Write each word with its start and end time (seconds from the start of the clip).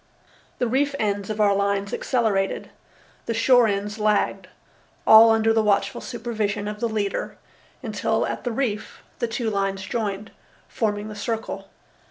The 0.57 0.65
reef 0.67 0.95
ends 0.97 1.29
of 1.29 1.39
our 1.39 1.53
lines 1.53 1.93
accelerated, 1.93 2.71
the 3.27 3.35
shore 3.35 3.67
ends 3.67 3.99
lagged, 3.99 4.47
all 5.05 5.29
under 5.29 5.53
the 5.53 5.61
watchful 5.61 6.01
supervision 6.01 6.67
of 6.67 6.79
the 6.79 6.89
leader, 6.89 7.37
until 7.83 8.25
at 8.25 8.43
the 8.43 8.51
reef 8.51 9.03
the 9.19 9.27
two 9.27 9.51
lines 9.51 9.83
joined, 9.83 10.31
forming 10.67 11.07
the 11.07 11.15
circle. 11.15 11.69